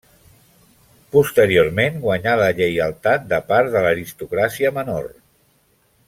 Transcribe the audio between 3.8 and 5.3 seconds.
l'aristocràcia menor.